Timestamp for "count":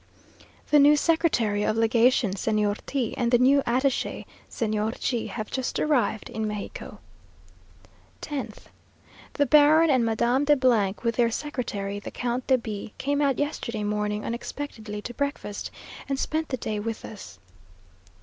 12.09-12.47